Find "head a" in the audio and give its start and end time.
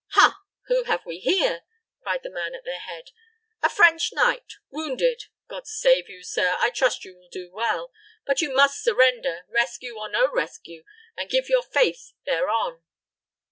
2.79-3.69